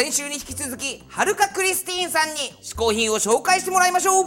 [0.00, 4.26] 先週に引き続きはるかクリスティーンさんに試行品を紹介してもらいましょう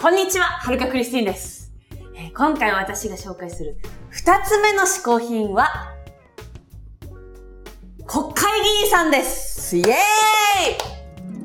[0.00, 1.72] こんにちは、はるかクリスティーンです。
[2.14, 3.78] えー今回私が紹介する
[4.10, 5.92] 二つ目の嗜好品は、
[8.06, 9.76] 国会議員さんです。
[9.76, 9.86] イエー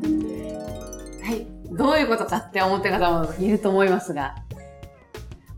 [0.07, 1.47] イはい。
[1.71, 4.35] どういうことかって思ってる方もいると思いますが、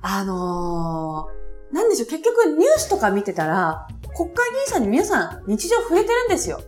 [0.01, 6.59] あのー、なんでしょう、結局ニュースとか見てたら、国会議員さんに皆さん日常触れてるんですよ。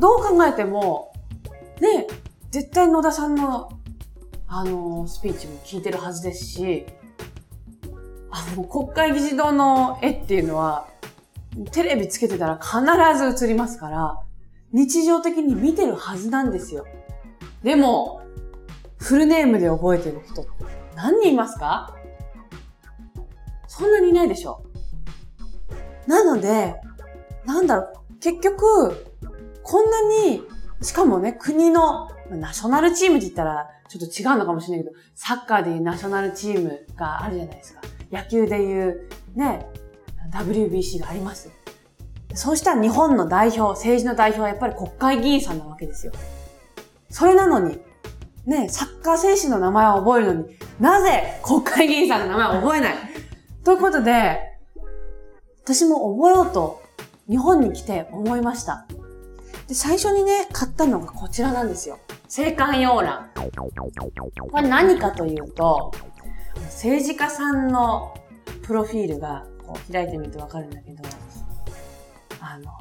[0.00, 1.12] どう考えても、
[1.78, 2.06] ね、
[2.50, 3.68] 絶対野田さんの
[4.46, 6.86] あの、スピーチも聞いてるはずですし、
[8.30, 10.88] あの、国会議事堂の絵っていうのは、
[11.70, 12.80] テレビつけてたら必
[13.36, 14.18] ず映りますから、
[14.72, 16.86] 日常的に見てるはずなんですよ。
[17.62, 18.22] でも、
[18.96, 20.50] フルネームで覚えてる人って
[20.94, 21.94] 何人いますか？
[23.66, 24.64] そんなにいないでしょ。
[26.08, 26.74] なので、
[27.44, 29.06] なんだろう、結局、
[29.62, 30.42] こんなに、
[30.80, 37.80] しかもね、国の、ナショナルチームって言ったら、ちょっと違うのかもしれないけど、サッカーでいうナショナルチームがあるじゃないですか。
[38.10, 39.66] 野球でいう、ね、
[40.32, 41.50] WBC があります。
[42.34, 46.12] そうした日本の代表、政治の代表はやっぱり国会議員さんなわけですよ。
[47.10, 47.80] それなのに、
[48.46, 52.94] ね、サッカー選手の名前を覚えるのに、なぜ国会議員さんの名前を覚えない？
[53.62, 54.47] ということで、
[55.68, 56.82] 私も覚えようと
[57.28, 58.86] 日本に来て思いました。
[59.66, 61.98] で、最初にね、買ったのがこちらなんですよ。
[62.34, 63.28] 青函洋欄。
[63.34, 65.92] これ何かというと、
[66.54, 68.14] 政治家さんの
[68.62, 71.02] プロフィールがこう開いてみるとわかるんだけど、
[72.40, 72.72] あの、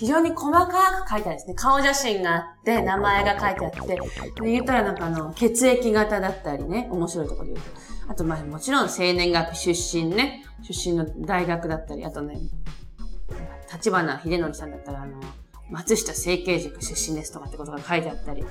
[0.00, 1.54] 非常に細かく書いてあるんですね。
[1.54, 3.96] 顔写真があって、名前が書いてあって、
[4.40, 7.66] で言ったらなんかあの、血液型だったりね、面白いところで言う
[8.06, 8.12] と。
[8.12, 12.40] あとまあもちろん生年月日出身ね、出身の大学だったり、あとね、
[13.70, 15.20] 立花秀則さんだったらあの、
[15.68, 18.42] 松下政経塾出身ですとかってことが書いてあったり。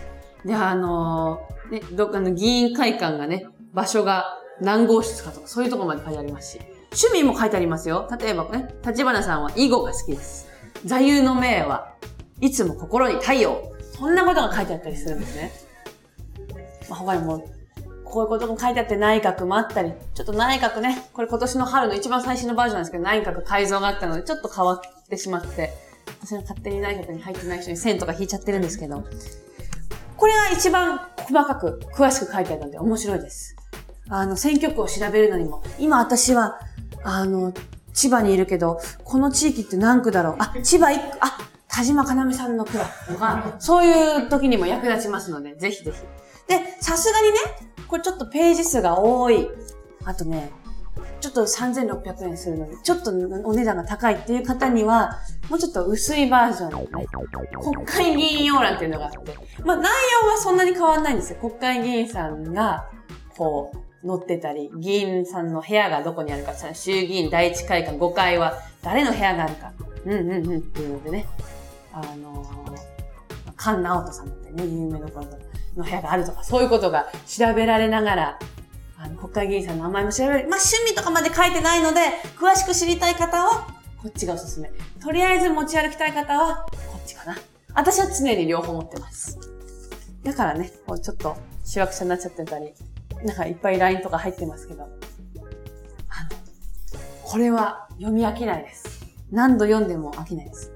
[0.45, 6.61] で、あのね、どっかの議員会館がね、場所が何号室かとか、そういうところまで書いてありますし。
[6.91, 8.07] 趣味も書いてありますよ。
[8.19, 10.48] 例えばね、立花さんは囲碁が好きです。
[10.85, 11.93] 座右の銘は、
[12.41, 13.71] いつも心に太陽。
[13.93, 15.51] そんなことが書いてあったりするんですね。
[16.89, 17.45] まあ、他にも、
[18.05, 25.73] こういうことも書いてあって内閣もあったり、ちょっと内閣ね、これ今年の春の一番最新のバージョンなんですけど、内閣改造があったので、ちょっと変わってしまって、
[26.21, 29.03] 私の勝手に内閣に入ってない人に線とか引いちゃってるんですけど、
[30.17, 33.55] これは一番細かく、詳しく書いてあるので面白いです。
[34.09, 36.59] あの、選挙区を調べるのにも、今私は、
[37.03, 37.53] あの、
[37.99, 40.35] 千葉にいるけど、この地域って何区だろう？
[40.39, 41.37] あ、千葉一区、あ、
[41.67, 45.97] 田島かなめさんの区だとか、そういう時にも役立ちますので、ぜひぜひ。
[46.47, 47.37] で、さすがにね、
[47.89, 49.49] これちょっとページ数が多い。
[50.05, 50.49] あとね、
[51.19, 57.05] ちょっと3600円するので、ちょっとお値段が高いっていう方には、もうちょっと薄いバージョンのね、
[57.61, 59.91] 国会議員要欄っていうのがあって、まあ内
[60.23, 61.39] 容はそんなに変わんないんですよ。
[61.41, 62.89] 国会議員さんが、
[63.37, 69.73] こう、載ってたり、議員さんの部屋がどこにあるか、衆議院第一会館5階は誰の部屋があるか、
[70.05, 71.25] うんうんうんっていうのでね、
[71.91, 75.21] あのー、菅直人さんだってね、有名な方
[75.75, 78.39] の部屋があるとか、そういうことが調べられながら、
[78.97, 80.33] あの、国会議員さんの名前も調べる。
[80.49, 82.01] まあ、趣味とかまで書いてないので、
[82.37, 83.67] 詳しく知りたい方は、
[84.01, 84.71] こっちがおすすめ。
[85.01, 87.37] とりあえず持ち歩きたい方は、こっちかな。
[87.73, 89.37] 私は常に両方持ってます。
[90.23, 92.73] だからね、こうちょっと、しわくちゃになっちゃってたり、
[93.23, 94.89] なんかいっぱい LINE とか入ってますけど、あの、
[97.23, 99.05] これは読み飽きないです。
[99.31, 100.71] 何度読んでも飽きないです。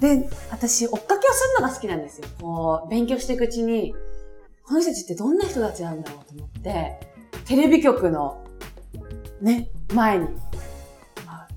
[0.00, 2.28] で、私、追っかけをするのが好きなんですよ。
[2.40, 3.94] こう、勉強していくうちに、
[4.64, 6.98] この人たちってどんな人たちなんだろうと思って、
[7.46, 8.44] テレビ局の、
[9.40, 10.26] ね、前に、
[11.24, 11.48] まあ、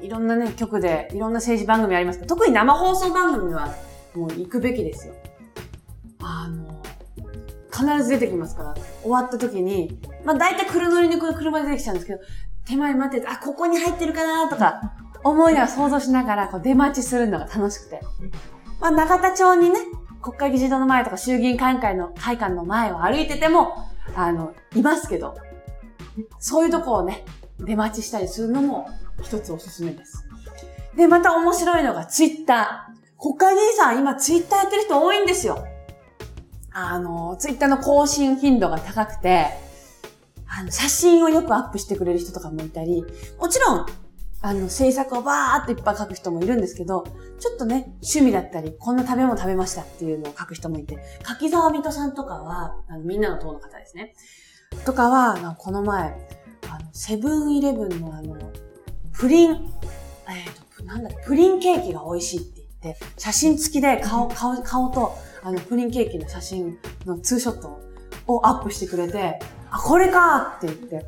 [0.00, 3.74] いろんなね、局で、いろんな政治番組ありますけど、特に生放送番組は、
[4.14, 5.14] もう行くべきですよ。
[7.78, 12.20] 必ず出てきますから、終わった時に、まあ大体車乗りに車出てきちゃうんですけど、
[12.66, 18.00] 手前待ってて、あ、ここに入ってるかなとか、思いながら想像しながら、こう出待ちするのが楽しくて。
[18.80, 19.78] まあ永田町にね、
[20.20, 25.36] 国会議事堂の前とか衆議院会館の、会館の前を歩いてても、あの、いますけど、
[26.40, 27.24] そういうとこをね、
[27.60, 28.88] 出待ちしたりするのも
[29.22, 30.24] 一つおすすめです。
[30.96, 32.98] で、また面白いのがツイッター。
[33.20, 35.64] 国会議員さん今ツイッターやってる人多いんですよ。
[36.86, 39.46] あの、ツイッターの更新頻度が高くて、
[40.46, 43.04] あの、写真をよくアップしてくれる人とかもいたり、
[43.38, 43.86] もちろん、
[44.40, 47.04] あの、制作をバーっといっぱい書く人もいるんですけど、
[47.38, 54.14] ちょっとね、趣味だったり、こんな食べ物食べましたっていうのを書く人もいて、柿沢水戸さんとかは、あの、みんなの党の方ですね。
[54.84, 56.16] とかは、あのこの前、
[56.70, 58.36] あの、セブンイレブンのあの、
[59.12, 59.58] プリン、えっ、
[60.76, 67.80] と、なんだプリンケーキが美味しいって言って、写真付きで顔、顔、顔と、あの、プリンケーキの写真のツーショット
[68.26, 69.38] をアップしてくれて、
[69.70, 71.06] あ、これかって言って、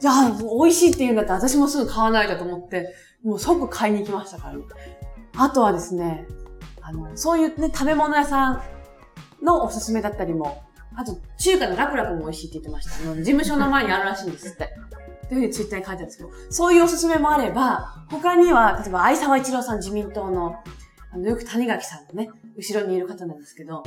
[0.00, 4.54] じゃあ、美味しいって言うんだったら私もすぐ買わないとと思って、もう即買いに行きましたから。
[5.38, 6.26] あとはですね、
[6.80, 8.62] あの、そういうね、食べ物屋さん
[9.42, 10.62] のおすすめだったりも、
[10.96, 12.92] あと、中華のラクラクも美味しいって言ってました。
[12.92, 14.64] 事務所の前にあるらしいんですって。
[15.26, 20.56] っていうふうにツイッターに書いてあるんですけど、そういうおすすめもあれば、他には、例えば、相沢一郎さん自民党の、
[21.16, 23.82] あの、よく谷垣さんのね、後ろにいる方なんですけど、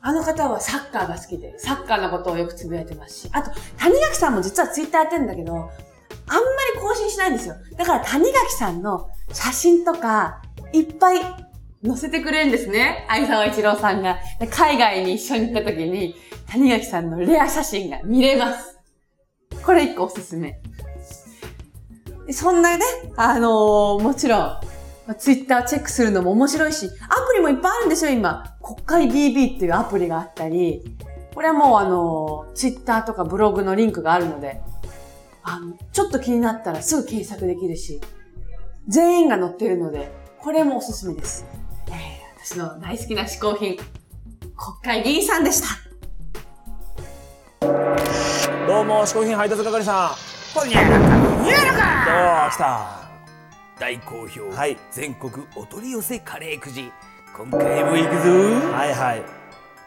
[0.00, 7.56] あの方はサッカーが好きで、サッカーのことをよくつぶやいてますし、あと、谷垣さんも実はツイッターやってるんだけど、あんまり更新しないんですよ。
[7.76, 10.40] だから谷垣さんの写真とか、
[10.72, 11.20] いっぱい
[11.84, 13.04] 載せてくれるんですね。
[13.08, 14.18] 相沢一郎さんが。
[14.50, 16.14] 海外に一緒に行った時に、
[16.48, 18.78] 谷垣さんのレア写真が見れます。
[19.62, 20.60] これ一個おすすめ。
[22.32, 22.84] そんなね、
[23.16, 24.60] あのーもちろん、
[25.14, 28.56] ツイッターチェックするのも面白いし、アプリもいっぱいあるんですよ、今。
[28.62, 30.82] 国会 BB っていうアプリがあったり、
[31.34, 34.60] これはもうあのー、ツイッターとかブログのリンクがあるので、
[35.42, 38.00] あの、ちょっと気になったらすぐ検索できるし、
[38.88, 41.46] 全員が載ってるので、これもおすすめです。
[41.88, 41.94] えー、
[42.44, 43.86] 私の大好きな嗜好品、国
[44.82, 45.90] 会議員さんでした。
[48.66, 50.14] どうも嗜好品配達係さ
[50.54, 52.99] ほにゃらかほにゃらんかどう来た？
[53.80, 54.76] 大好評、はい。
[54.90, 56.92] 全国お取り寄せカレーくじ。
[57.34, 58.30] 今回も行くぞ。
[58.76, 59.22] はいはい。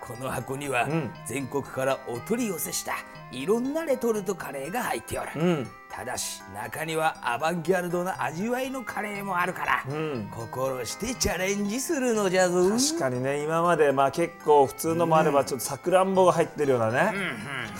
[0.01, 1.11] この箱には、うん。
[1.27, 2.93] 全国からお取り寄せした
[3.31, 5.67] いろんなレトルトカレーが入っておる、うん。
[5.91, 10.27] ただし中にはアバンギャルドな味わいのカレーもあるから、うん。
[10.31, 12.67] 心してチャレンジするのじゃぞ。
[12.71, 17.13] 確かにね今までまあ結構普通のもあればちょっとさくらんぼが入ってるようなね、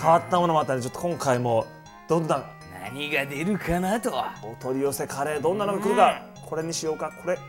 [0.00, 1.66] 変わったものもあったんでちょっと今回も
[2.06, 2.44] どんな
[2.94, 4.24] 何が出るかなと。
[4.40, 7.10] お取り寄せカレーどんなのが来るか、これにしようか。
[7.10, 7.34] これ。
[7.36, 7.42] こ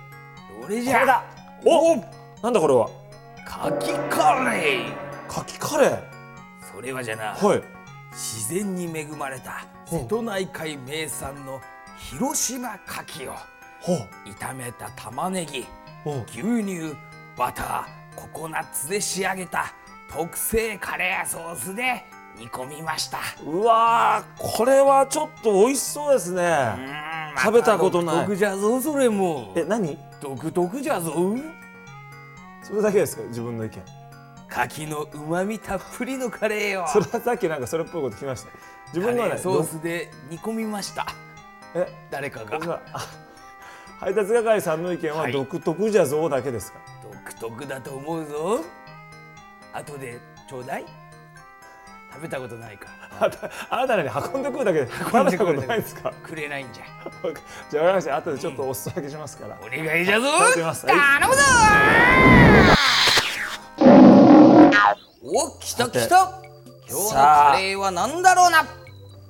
[0.64, 1.02] どれじゃ。
[1.02, 1.24] れだ。
[1.64, 1.96] お
[2.42, 2.90] なんだこれは。
[3.46, 5.28] かきカレー。
[5.28, 6.00] かきカレー？
[6.74, 7.36] それはじゃな。
[7.36, 7.62] はい。
[8.12, 11.62] 自然に恵まれた瀬戸内海名産の
[12.00, 13.36] 広島牡蠣を
[14.26, 15.68] 炒めた玉ねぎ
[16.28, 16.96] 牛乳
[17.38, 19.74] バターココナッツで仕上げた
[20.12, 22.06] 特製カレーソースで
[22.38, 23.20] 煮込みました。
[23.46, 27.06] うわーこれはちょっと美味しそうですね、うん
[27.38, 28.16] 食べたことない。
[28.16, 29.54] ま独特じゃぞそれも。
[29.58, 29.98] え何？
[30.22, 31.14] 独特じゃぞ。
[32.64, 33.24] それだけですか？
[33.24, 33.84] 自分の意見。
[34.50, 36.86] 牡蠣のうまみたっぷりのカレーよ。
[36.88, 38.52] それはさっきなんかそれっぽいこと聞きました。
[38.94, 41.08] 自分のはねソースで煮込みました。
[41.76, 41.88] え？
[42.10, 42.82] 誰かが。
[44.00, 45.34] 配達係さんの意見ははい。
[45.34, 48.62] 独特じゃぞだけですか、独特だと思うぞ。
[49.74, 50.86] 後でちょうだい
[52.16, 52.88] 食べたことないか。
[53.20, 56.12] あたあなたらに運んでくるだけで食べたことないんですか？
[56.24, 56.84] くれないんじゃ。
[57.70, 61.42] じゃあ分かりました後でちょっとお裾分けしますから、お願いじゃぞ頼むぞ！
[65.24, 66.42] お来た来た。
[66.88, 68.66] 今日のカレーは何だろうな？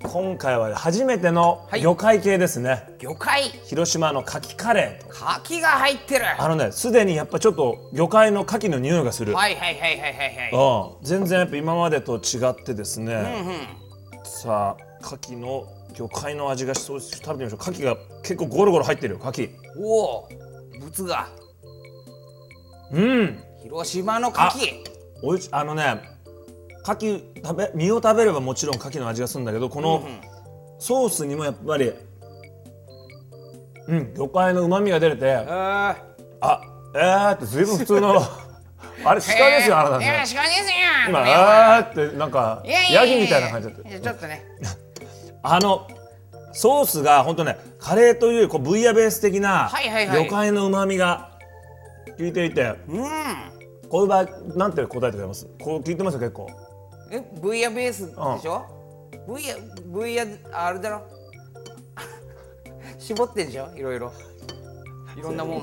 [0.08, 1.82] 今回は初めてのはい。
[1.82, 3.44] 魚介系ですね、魚介。
[3.66, 5.10] 広島の牡蠣カレーと。
[5.10, 6.26] 牡蠣が入ってる。
[6.42, 10.98] あのねすでにやっぱちょっと魚介の牡蠣の匂いがする、はいはいはいはいはいはい。
[11.00, 13.24] うん、全然やっぱ今までと違ってですね、
[14.24, 17.18] さあ牡蠣の魚介の味がしそうです。
[17.18, 17.60] 食べてみましょう。
[17.60, 19.50] 牡蠣が結構ゴロゴロ入ってるよ牡蠣。
[19.80, 20.30] おお
[20.80, 21.30] 物が。
[22.92, 23.40] うん。
[23.64, 24.96] 広島の牡蠣。
[25.24, 26.15] おいしあのね
[26.88, 30.08] 牡蠣食べ身を食べればもちろん牡蠣の味がするんだけどこの
[30.80, 31.92] ソースにもやっぱり
[33.88, 35.96] うん魚介の旨味が出れてあ
[36.42, 36.62] あ
[36.96, 38.16] えーって随分普通の
[39.04, 40.42] あれ鹿ですよあなたいや鹿ねですよ。
[41.10, 44.00] 今あーってなんかヤギみたいな感じだった。
[44.00, 44.44] ちょっとね。
[45.44, 45.88] あの
[46.54, 51.32] ソースが本当ねカレーというこうブイヤベース的な魚介の旨味が
[52.18, 52.74] 効いていて。
[52.88, 53.06] うん。
[53.90, 54.26] こういう場合
[54.56, 55.46] なんて答えてくれます？
[55.62, 56.48] こう聞いてますよ結構
[57.12, 58.66] えブイヤベースでしょ、
[59.28, 61.02] ブイヤブイヤあれだろ？
[62.98, 64.12] 絞ってんじゃんいろいろ。
[65.18, 65.62] いろんなもん。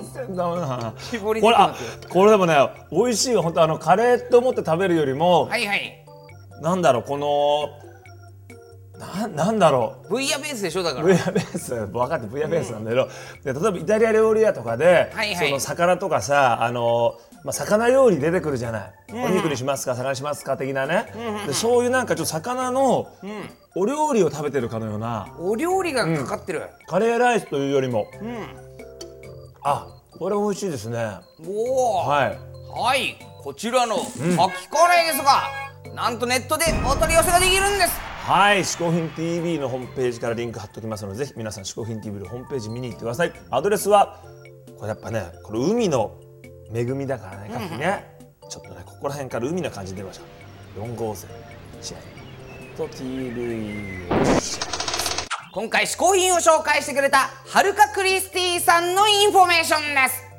[0.98, 1.74] 絞りにこれあ
[2.10, 2.56] これでもね
[2.90, 3.42] 美味しいよ。
[3.42, 6.04] 本当あのカレーと思って食べるよりも、はいはい。
[6.62, 7.68] なんだろうこの
[8.98, 10.08] ななんだろう。
[10.10, 11.02] ブイヤベースでしょだから。
[11.04, 11.74] ブイヤベース。
[11.86, 13.08] 分かってブイヤベースなんだけど、
[13.44, 15.48] で例えばイタリア料理屋とかで、はいはい。
[15.48, 21.06] その魚とかさあの、まあ、魚料理出てくるじゃない、お肉にしますか魚にしますか的なね、
[21.46, 23.08] でそういうなんかちょっと魚の
[23.74, 25.34] お料理を食べてるかのような。
[25.38, 28.06] お料理がかかってる、カレーライスというよりも。
[28.20, 28.46] うん。
[29.64, 29.86] あ
[30.18, 31.16] これ美味しいですね。
[31.46, 32.38] おおはい。
[32.74, 33.16] はい。
[33.42, 38.00] こちらの牡蠣カレーですが、なんとネットでお取り寄せができるんです。
[38.24, 43.32] はい、嗜好品 TV のホームページからリンク貼っておきますので、ぜひ皆さん嗜好品 TV のホームページ見に行ってください。
[43.50, 44.20] アドレスは
[44.78, 46.12] これやっぱね、これ海の
[46.74, 50.24] 恵みだからね、カキね、ちょっとねここら辺から海な感じで出ました。
[50.80, 51.30] 4号線
[51.80, 52.22] 試合。
[52.76, 54.08] と TV
[55.52, 60.32] 今回嗜好品を紹介してくれたはるかクリスティさんのインフォメーションです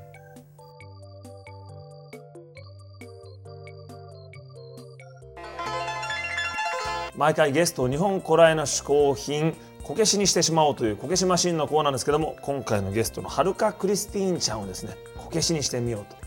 [7.16, 16.23] 毎回ゲストを日本古来の嗜好品こけしにしてしまおうというこけしマシンのコーナーですけども今回のゲストのはるかクリスティーンちゃんをですねこけしにしてみようと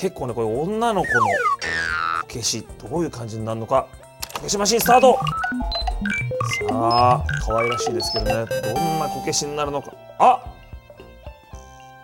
[0.00, 1.28] 結構ねこれ女の子のこ
[2.28, 3.88] けしどういう感じになるのか
[4.34, 5.18] こけしマシンスタート。
[6.68, 9.92] さあ可愛らしいですけどねどんなこけしになるのか。
[10.18, 10.54] あ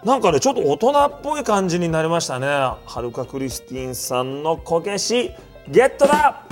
[0.04, 2.46] なんかねちょっと大人っぽい感じになりましたね。
[2.46, 5.30] はるかクリスティンさんのこけし
[5.68, 6.44] ゲットだ。